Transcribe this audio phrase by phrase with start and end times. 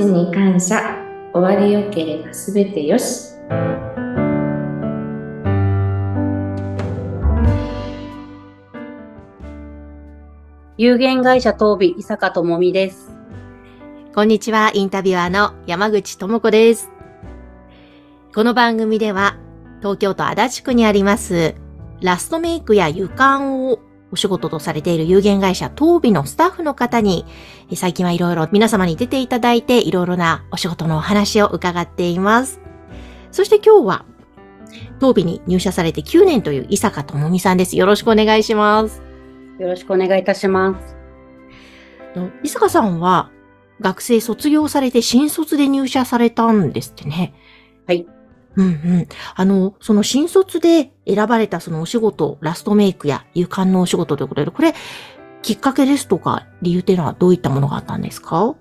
[0.00, 0.96] ちに感謝。
[1.34, 3.34] 終わりよければすべてよし。
[10.78, 13.10] 有限会社東美伊坂智美です。
[14.14, 16.88] こんにちは、インタビュアーの山口智子です。
[18.34, 19.36] この番組では、
[19.80, 21.54] 東京都足立区にあります、
[22.00, 23.80] ラストメイクや床を
[24.12, 27.24] お仕事とされている有限会社東美のスタッフの方に、
[27.70, 32.60] え最近はいろいろ皆様に出ていただいて、いろいろなお仕事のお話を伺っています。
[33.30, 34.04] そして今日は、
[34.98, 37.76] 東美に入社されて9年という伊坂智美さんです。
[37.76, 39.02] よろしくお願いします。
[39.58, 40.96] よろしくお願いいたします。
[42.16, 43.30] の伊坂さんは
[43.80, 47.34] 学生卒業されて新卒で入社されたんですってね。
[47.86, 48.06] はい。
[48.56, 49.06] うんうん。
[49.36, 54.74] あの、その新卒で選ばれたそのお仕事、ラストメイクや勇敢のお仕事ということで、これ、
[55.42, 58.54] きっかけですとか理由っていうのはどういったものがあったんですか？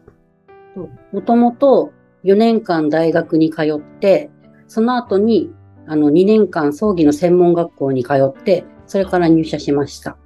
[1.12, 1.92] もともと
[2.24, 4.30] 4年間大学に通って、
[4.68, 5.52] その後に
[5.88, 10.18] あの2年間葬儀の専門学校に通って、それから入社しました。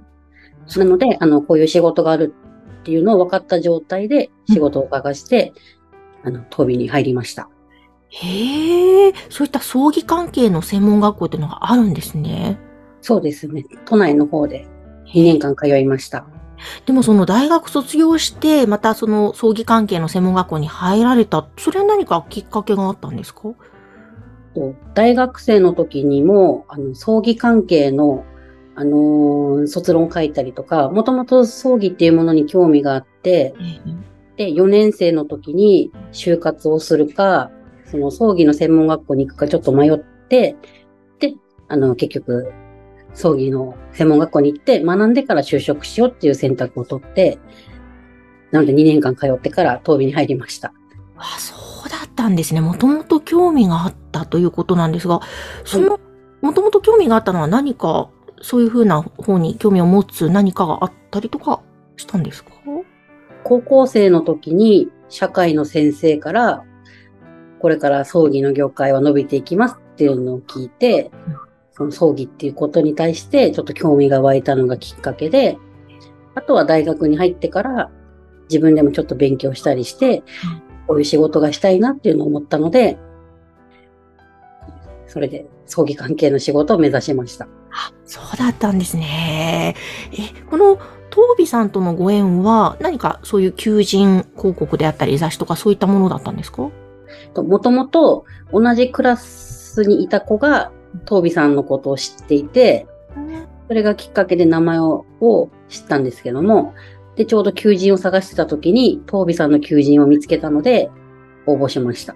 [0.76, 2.32] なので、あの、こういう仕事がある
[2.80, 5.52] っていうのを分かった状態で仕事を探して、
[6.22, 7.50] あの、東美に入りました。
[8.08, 12.58] へえ、そういった葬儀関係の専門学校っていうのがあるんですね。
[13.00, 13.64] そうですね。
[13.86, 14.66] 都内の方で
[15.14, 16.26] 2年間通いました。
[16.86, 23.52] でもその大学卒業して、またその葬儀関係の専門学校に入られた、それは何かきっかけがあったんですか？
[24.54, 28.24] と大学生の時にも、あの、葬儀関係の、
[28.76, 33.54] あのー卒論書いたりとか、もともと葬儀っていうものに興味があって、
[34.36, 37.50] で、4年生の時に就活をするか、
[37.94, 40.56] その葬儀の専門学校に行くかちょっと迷って、
[41.20, 41.34] で、
[41.68, 42.52] あの、結局、
[43.12, 47.38] 葬儀の専門学校に行って、学んでから就職しようっていう選択を取って、
[48.50, 50.72] なので2年間通ってから東美に入りました。
[51.16, 51.54] あ、そ
[51.86, 52.60] うだったんですね。
[52.60, 55.20] もともと興味があったということなんですが、
[55.64, 56.00] その、
[56.42, 58.10] もともと興味があったのは何か、
[58.42, 61.62] そういうふうな方に興味を持つ何かがあったりとか
[61.96, 62.50] したんですか？
[63.44, 66.64] 高校生の時に社会の先生から、
[67.64, 71.36] これから葬儀の業界は伸びていきますっていうのを聞いてうん、
[71.72, 75.56] その葬儀っていうことに対してちょっと興味が湧いたのがきっかけで、
[76.34, 77.90] あとは大学に入ってから
[78.50, 80.22] 自分でもちょっと勉強したりして、
[80.86, 82.98] こういう仕事がしたいなっていうのを思ったので、
[85.06, 87.46] それで葬儀関係の仕事を目指しました。
[87.70, 89.74] あ、そうだったんですね。
[90.12, 90.76] え、この、
[91.10, 96.68] 東美さんとのご縁は何かそういう求人広告であったり雑誌とかそういったものだったんですか？
[97.36, 100.72] もともと同じクラスにいた子が、
[101.06, 102.86] 東美さんのことを知っていて、
[103.68, 106.74] それがきっかけで名前をを知ったんですけども、
[107.16, 110.90] で、ちょうど求人を探してた時に、東美さんの求人を見つけたので、
[111.46, 112.14] 応募しました。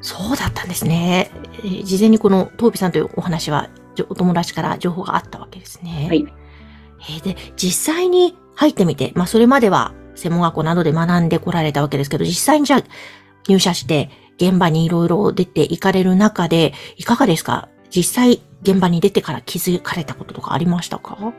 [0.00, 1.30] そうだったんですね。
[1.64, 3.70] えー事前にこの東美さんというお話は、
[4.08, 6.06] お友達から情報があったわけですね。
[6.08, 6.26] はい。
[7.00, 12.82] えーで、実際に入ってみて、まあそれまでは専門学校などで学んでこられたわけですけど、実際にじゃあ
[13.48, 17.68] 入社して現場にいろいろ出て行かれる中で、いかがですか？
[17.90, 21.32] 実際現場に出てから気づかれたこととかありましたか？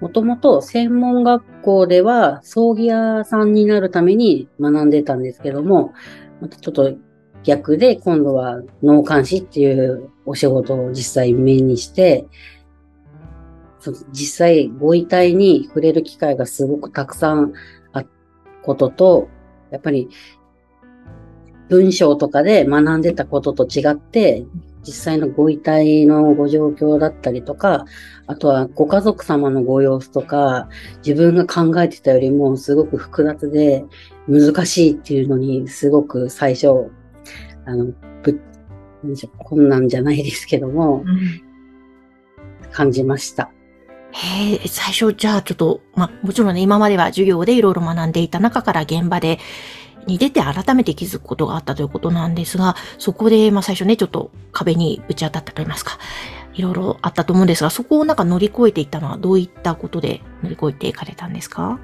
[0.00, 5.94] もともと専門学校では葬儀屋さんになるために学んでたんですけども、
[6.40, 6.92] またちょっと
[7.44, 12.26] 逆で今度は脳幹視っていうお仕事を実際目にして、
[14.12, 17.52] 実際ご遺体に触れる機会がすごくたくさん
[17.92, 18.08] あった
[18.62, 19.28] ことと、
[19.70, 20.08] やっぱり
[21.68, 24.44] 文章とかで学んでたことと違って、
[24.84, 27.84] 実際のご遺体のご状況だったりとか、
[28.26, 30.68] あとはご家族様のご様子とか、
[31.06, 33.84] 自分が考えてたよりもすごく複雑で
[34.28, 36.90] 難しいっていうのにすごく最初、
[37.64, 38.40] あの、ぶ
[39.02, 41.04] なんでしょう困難じゃないですけども、
[42.72, 43.50] 感じました。
[44.12, 49.38] へえ、最初じゃあちょっと、まあもちろんね、今までは授業でいろいろ学んでいた中から現場で、
[50.06, 55.98] に出て改めて気づくことがあったということなんですが、そこで、まあ最初ね、ちょっと壁にぶち当たったといいますか、
[56.54, 61.78] いろいろあったと思うんですが、そこをなんか乗り越えていったのはどういったことで乗り越えていかれたんですか？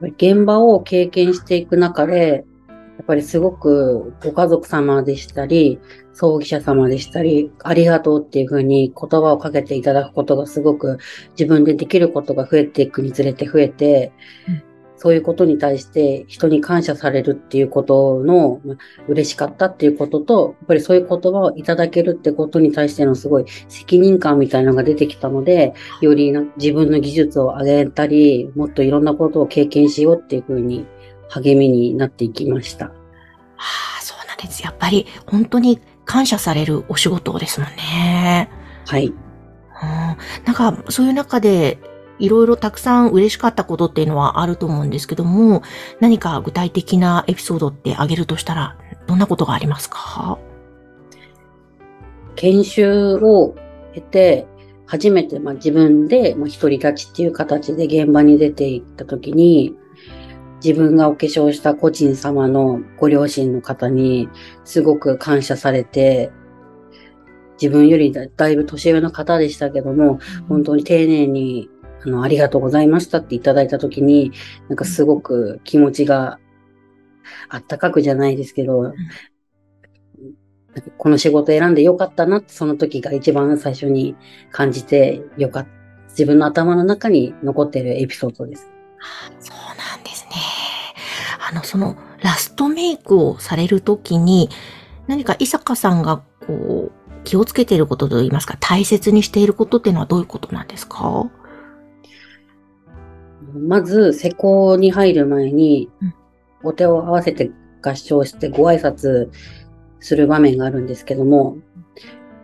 [0.00, 5.78] 現場を経験していく中で、やっぱりすごくご家族様でしたり、
[6.12, 10.98] 葬儀者様でしたり、ありがとうっていうふうに言葉をかけていただくことがすごく
[11.38, 14.12] 自分でできることが増えていくにつれて増えて、
[14.48, 14.62] うん
[15.02, 18.60] そういうことに対して人に感謝されるっていうことの
[19.08, 30.86] 嬉しかったっていうことと、やっぱりそういう言葉をいただけるってことに対してのすごい責任感みたいなのが出てきたので、より自分の技術を上げたり、もっといろんなことを経験しようっていうふうに
[31.30, 32.86] 励みになっていきました。
[32.86, 32.92] あ、
[34.02, 34.62] そうなんです。
[34.62, 38.50] やっぱり本当に感謝されるお仕事ですもんね。
[38.86, 39.06] はい。
[39.06, 39.14] うん、
[40.44, 41.78] なんか、そういう中で、
[42.20, 45.62] いろいろたくさん嬉しかったことっていうのはあると思うんですけども、
[45.98, 48.76] 何か具体的なエピソードってあげるとしたら、
[49.06, 50.38] どんなことがありますか？
[52.36, 53.56] 研修を
[53.92, 54.46] 経て、
[54.86, 59.74] 初めてまあ自分でまあ独り立ちっていう形で現場に出ていった時に、
[60.62, 64.28] 自分がお化粧した個人様のご両親の方に
[64.64, 66.30] すごく感謝されて、
[67.60, 70.18] 自分よりだだいぶ年上の方でしたけども、
[70.48, 71.68] 本当に丁寧に
[72.04, 74.32] あの、ありがとうございましたっていただいたときに、
[74.68, 76.38] なんかすごく気持ちが
[77.48, 78.94] あったかくじゃないですけど、
[80.98, 84.14] この仕事選んでよかったなってその時が一番最初に
[84.52, 85.70] 感じてよかった。
[86.10, 88.68] 自分の頭の中に残っているエピソードです。
[89.38, 90.32] そうなんですね。
[91.48, 94.48] あの、そのラストメイクをされるときに、
[95.06, 101.30] 何か伊坂さんがこう、気をつけていることといいますか、大切にしていることっていうのはどういうことなんですか？
[103.54, 106.14] まず、施工に入る前にうん、
[106.62, 107.50] お手を合わせて
[107.82, 109.30] 合唱してご挨拶
[110.00, 111.58] する場面があるんですけども、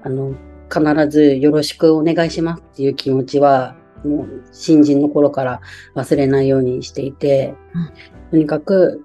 [0.03, 0.35] あの、
[0.73, 5.61] 必ずよろしくお願いしますっていう気持ちは、もう新人の頃から
[5.95, 7.91] 忘れないようにしていて、うん
[8.31, 9.05] とにかく、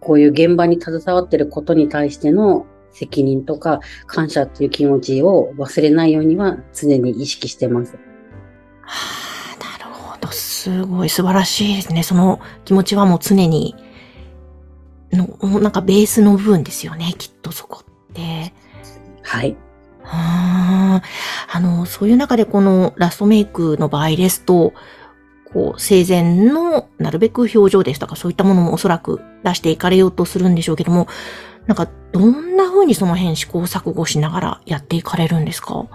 [0.00, 7.94] こういう現場に携わっていることに対しての責任とか感謝っていう気持ちを忘れないようには常に意識してます。
[7.94, 7.98] は
[9.24, 9.27] あ。
[10.58, 12.02] すごい素晴らしいですね。
[12.02, 13.76] その気持ちはもう常に、
[15.12, 17.14] の、なんかベースの部分ですよね。
[17.16, 18.52] きっとそこって。
[19.22, 19.56] はい。
[20.04, 21.02] あ
[21.52, 24.72] あの、そういう中でこのラストメイクの場合ですと、
[25.52, 31.06] こう、生前のなるべく表情ですとかそういったものもおそらく出していかれようとするんでしょうけども、
[31.66, 35.86] なんかどんな風にその辺試行錯誤しながらやっていかれるんですか？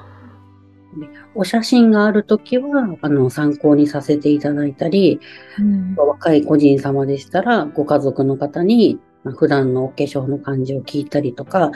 [1.35, 5.19] お写真があるときは、あの、参考にさせていただいたり、
[5.59, 11.71] うん若い個人様でしたら、ご家族の方に、まあ普段のお化粧の感じを聞いたりとか、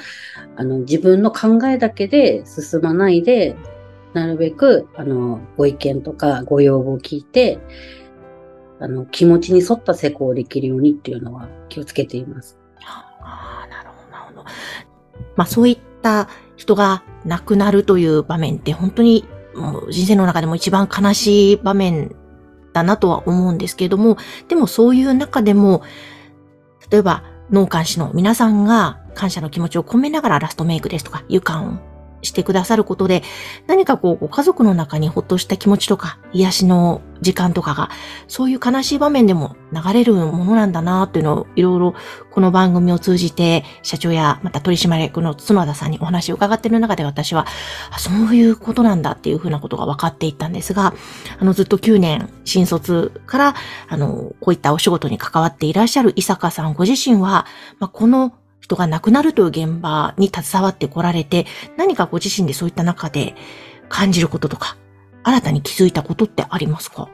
[0.56, 3.56] あの、自分の考えだけで進まないで、
[4.14, 7.60] なるべく、あの、ご意見とかご要望を聞いて、
[8.80, 12.58] あの、気持ちに沿った施工をできるようにっていうのは気をつけています。
[12.82, 14.46] ああ、なるほど、なるほど。
[15.36, 19.26] まあそういった人が亡くなるという場面って本当に
[19.56, 22.16] もう人生の中でも一番悲しい場面
[22.74, 25.84] だなとは思うんですけれども、でもそういう中でも、
[26.90, 31.97] 例えば農家士の皆さんが感謝の気持ちを込めながらラストメイクですとか、湯感を
[32.28, 33.24] してくださることで、
[33.68, 37.90] 何かこう、ご家族の中にほっとした気持ちとか、癒しの時間とかが、
[38.28, 41.96] そういう悲しい場面でも流れるものなんだなっていうのを、いろいろ
[42.32, 47.48] この番組を通じて、社長やまた取締役の角田さんにお話を伺っている中で私は、
[47.98, 50.94] そういうことなんだっていうふうなことが分かっていったんですが、
[51.40, 53.56] あの、ずっと9年、新卒から、
[53.88, 57.46] あの、こういったお仕事に関わっていらっしゃる伊坂さんご自身は、
[57.80, 58.34] まあ、この
[58.68, 61.46] 人が亡くなるという現場に携わってこられて、
[61.78, 63.34] 何かご自身でそういった中で
[63.88, 64.78] 感じることとか、
[65.24, 67.10] 新たに気づいたことってありますか？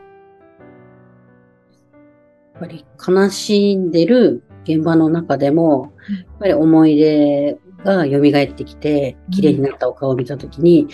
[2.55, 6.15] やっぱり悲しんでる現場の中でも、うん。
[6.15, 10.87] やっぱり思い出が蘇ってきて、綺麗になったお顔を見たときに、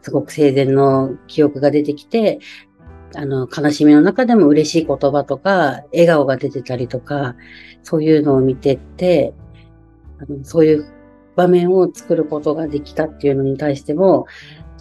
[0.00, 2.38] すごく生前の記憶が出てきて、
[3.14, 7.36] あの、悲しみの中でも嬉しい言葉とか、笑顔が出てたりとか、
[7.82, 9.34] そういうのを見てって、
[10.20, 10.86] あのそういう
[11.36, 14.26] 場面を作ることができたっていうのに対しても、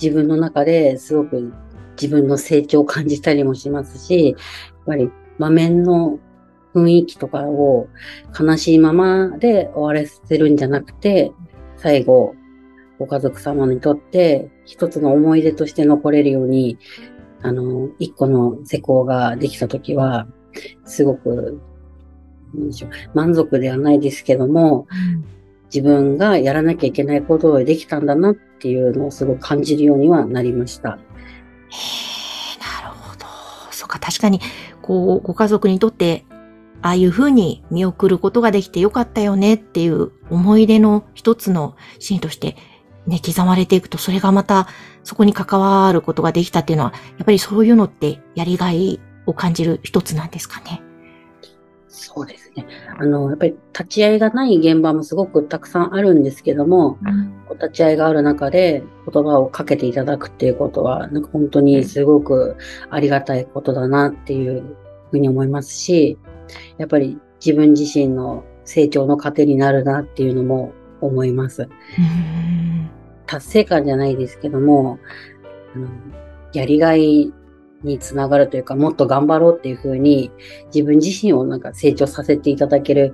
[0.01, 1.53] 自分の中ですごく
[1.99, 4.37] 自分の成長を感じたりもしますし、やっ
[4.85, 6.19] ぱり場面の
[6.73, 7.87] 雰囲気とかを
[8.39, 11.31] 悲しいままで終わらせるんじゃなくて、
[11.77, 12.35] 最後、
[12.99, 16.77] ご家族様にとって一つの思い出として残れるように、
[17.41, 20.27] あの、一個の施工ができたときは、
[20.85, 21.59] すごく、
[23.13, 24.87] 満足ではないですけども、
[25.73, 30.89] 自分がやらなきゃいけないことをできたんだなっていうのをすごく感じるようにはなりました。
[30.89, 30.93] へ、
[32.81, 33.25] なるほど。
[33.71, 34.39] そうか、確かに、
[34.81, 36.25] こう、ご家族にとって、
[36.81, 42.55] ああいうふうに見送ることができてよかったよねっていう思い出の一つのシーンとして、
[43.07, 44.67] ね、刻まれていくと、それがまた、
[45.03, 50.81] そこに関わることができたっていうのは、やっぱりそういうのって、やりがいを感じる一つなんですかね。
[51.99, 52.65] そうですね。
[52.97, 56.97] あの、やっぱり立ち会いがない現場もすごくたくさんあるんですけども、
[57.49, 62.55] お立ち会いがある中で言葉をかけていただくっていうことは、なんか本当にすごく
[62.89, 64.63] ありがたいことだなっていう
[65.11, 66.17] ふうに思いますし、
[66.77, 71.63] やっぱり自分自身の成長の糧になるなっていうのも思います。
[71.63, 71.65] う
[72.01, 72.57] ん
[73.27, 74.99] 達成感じゃないですけども、
[75.75, 75.87] あの
[76.53, 77.33] やりがい
[77.83, 80.31] につながるというか、もっと頑張ろうっていうふうに、
[80.73, 83.13] 自分自身をなんか成長させていただける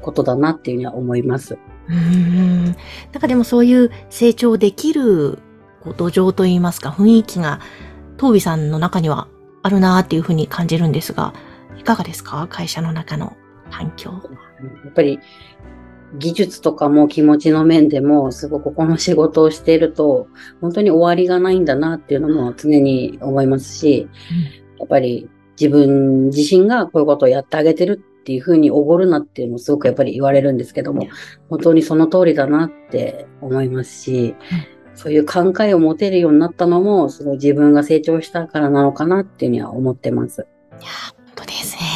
[0.00, 1.58] ことだなっていうふうには思います。
[1.88, 2.74] うんなん
[3.20, 5.38] かでもそういう成長できる
[5.96, 7.58] 土壌といいますか雰囲気が
[8.16, 9.26] トービさんの中には
[9.62, 11.34] あるなっていうふうに感じるんですが、
[11.76, 12.46] いかがですか？
[12.48, 13.36] 会社の中の
[13.70, 14.12] 環境。
[14.84, 15.18] やっぱり
[16.18, 20.28] 技術とかも気持ちの面でもすごくこの仕事をしていると
[20.60, 24.08] 本当に終わりがないんだなっていうのも常に思いますし、
[24.78, 25.28] やっぱり
[25.60, 31.08] 自分自身がこういうことをやってあげてるっていうふうにおごるなっていうのもすごくやっぱり言われるんですけども、
[31.48, 34.34] 本当にその通りだなって思いますし、
[34.94, 40.46] そういう考えを持てるようになったのも、すごい自分が成長したからなのかなっていうふうには思ってます。
[40.72, 41.91] いやー、本当ですね。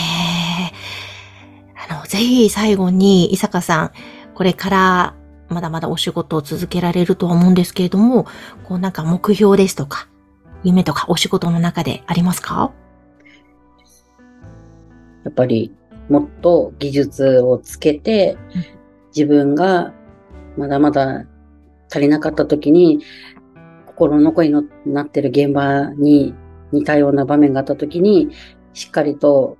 [2.07, 3.91] ぜひ最後に、伊坂さん、
[4.35, 5.15] これから
[5.49, 8.27] まだまだお仕事を続けられるとは思うんですけれども、
[8.65, 10.09] こうなんか目標ですとか、
[10.65, 12.73] 夢とかお仕事の中でありますか？
[15.25, 15.73] やっぱり
[16.09, 18.37] もっと技術をつけて、
[19.15, 19.93] 自分が
[20.57, 21.25] まだまだ
[21.91, 23.01] 足りなかった時に、
[23.87, 26.35] 心の声になってる現場に
[26.71, 28.31] 似たような場面があった時に、
[28.73, 29.57] しっかりと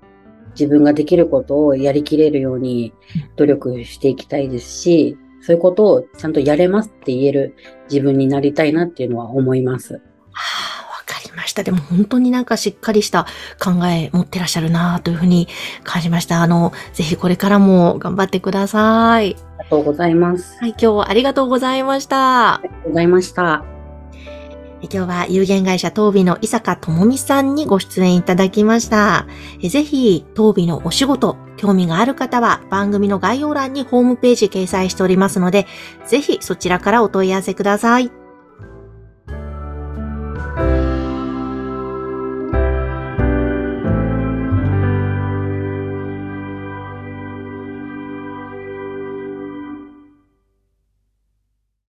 [0.59, 2.93] 自分ができることをやりきれるように
[3.37, 7.55] 努力していきたいですし、そういうことをちゃんとやれますって言える
[7.89, 9.95] 自分になりたいなっていうのは思います。
[9.95, 10.01] は
[10.33, 11.63] あ、わかりました。
[11.63, 13.27] でも本当になんかしっかりした
[13.63, 15.47] 考え持ってらっしゃるなというふうに
[15.85, 16.43] 感じました。
[16.43, 19.37] あの、ぜひこれからも頑張ってください。
[19.59, 20.59] ありがとうございます。
[20.59, 22.61] はい、今日はありがとうございましたあ。
[22.63, 23.76] りがとうございました。
[24.93, 29.27] 今日は有限会社東美の伊坂智美さんにご出演いただきました。
[29.61, 35.67] ぜひ、東美のお仕事、興味がある方は番組の概要欄にホームページ掲載しておりますので、
[36.07, 38.26] ぜひそちらからお問い合わせください。